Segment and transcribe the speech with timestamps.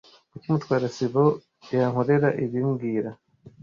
[0.31, 1.23] Kuki Mutwara sibo
[1.77, 3.11] yankorera ibi mbwira